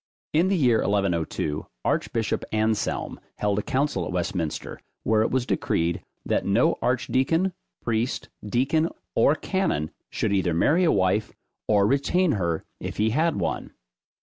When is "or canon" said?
9.13-9.91